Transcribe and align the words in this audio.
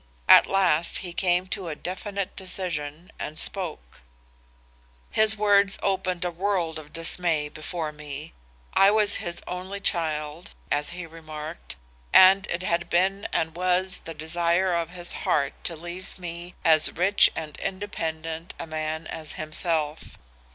At 0.27 0.47
last 0.47 0.97
he 1.05 1.13
came 1.13 1.45
to 1.49 1.67
a 1.67 1.75
definite 1.75 2.35
decision 2.35 3.11
and 3.19 3.37
spoke. 3.37 4.01
"His 5.11 5.37
words 5.37 5.77
opened 5.83 6.25
a 6.25 6.31
world 6.31 6.79
of 6.79 6.91
dismay 6.91 7.49
before 7.49 7.91
me. 7.91 8.33
I 8.73 8.89
was 8.89 9.17
his 9.17 9.43
only 9.45 9.79
child, 9.79 10.55
as 10.71 10.89
he 10.89 11.05
remarked, 11.05 11.75
and 12.13 12.47
it 12.47 12.63
had 12.63 12.89
been 12.89 13.27
and 13.31 13.55
was 13.55 13.99
the 13.99 14.15
desire 14.15 14.73
of 14.73 14.89
his 14.89 15.13
heart 15.13 15.53
to 15.65 15.75
leave 15.75 16.17
me 16.17 16.55
as 16.65 16.93
rich 16.93 17.29
and 17.35 17.55
independent 17.59 18.55
a 18.57 18.65
man 18.65 19.05
as 19.05 19.33
himself. 19.33 20.17